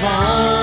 vão. 0.00 0.59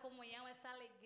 comunhão, 0.00 0.48
essa 0.48 0.68
alegria 0.68 0.99